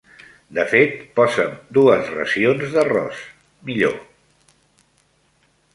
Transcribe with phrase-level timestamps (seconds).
[0.57, 3.23] De fet, posa'm dues racions d'arròs,
[3.69, 3.97] millor.